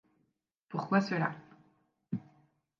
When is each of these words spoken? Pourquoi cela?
Pourquoi 0.67 0.99
cela? 0.99 1.29